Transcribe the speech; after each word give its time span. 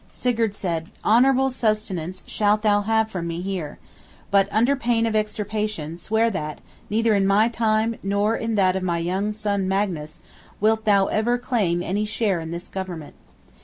Sigurd 0.11 0.55
said, 0.55 0.89
"Honorable 1.03 1.51
sustenance 1.51 2.23
shalt 2.25 2.63
thou 2.63 2.81
have 2.81 3.11
from 3.11 3.27
me 3.27 3.39
here. 3.39 3.77
But, 4.31 4.47
under 4.51 4.75
pain 4.75 5.05
of 5.05 5.15
extirpation, 5.15 5.95
swear 5.95 6.31
that, 6.31 6.59
neither 6.89 7.13
in 7.13 7.27
my 7.27 7.49
time, 7.49 7.95
nor 8.01 8.35
in 8.35 8.55
that 8.55 8.75
of 8.75 8.81
my 8.81 8.97
young 8.97 9.31
son 9.31 9.67
Magnus, 9.67 10.21
wilt 10.59 10.85
thou 10.85 11.05
ever 11.05 11.37
claim 11.37 11.83
any 11.83 12.05
share 12.05 12.39
in 12.39 12.49
this 12.49 12.67
Government." 12.67 13.13